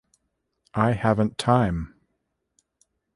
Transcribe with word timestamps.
I 0.73 0.93
haven't 0.93 1.37
time. 1.37 1.93